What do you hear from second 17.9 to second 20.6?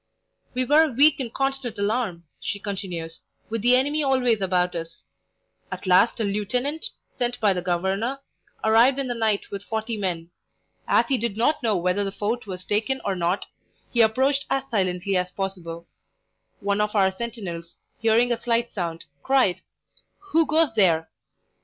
hearing a slight sound, cried: 'Who